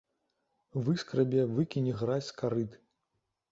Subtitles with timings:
[0.87, 2.71] Выскрабе, выкіне гразь з карыт.